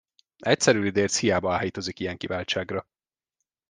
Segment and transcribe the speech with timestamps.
[0.39, 2.85] Egyszerű lidérc hiába áhítozik ilyen kiváltságra.